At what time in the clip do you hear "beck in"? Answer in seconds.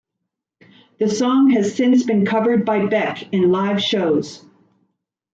2.87-3.51